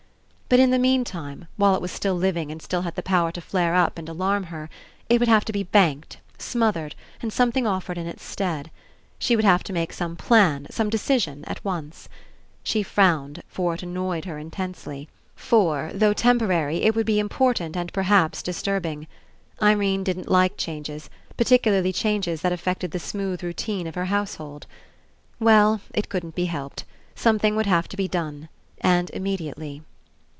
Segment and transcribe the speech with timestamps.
[0.53, 3.39] But in the meantime, while it was still living and still had the power to
[3.39, 4.69] flare up and alarm her,
[5.07, 8.69] it would have to be banked, smothered, and something offered in Its stead.
[9.17, 12.09] She would have to make some plan, some decision, at once.
[12.63, 15.07] She frowned, I02 RE ENCOUNTER for it annoyed her intensely.
[15.37, 19.07] For, though tem porary, it would be important and perhaps dis turbing.
[19.61, 24.67] Irene didn't like changes, particularly changes that affected the smooth routine of her household.
[25.39, 26.83] Well, it couldn't be helped.
[27.15, 28.49] Some thing would have to be done.
[28.81, 29.83] And immediately.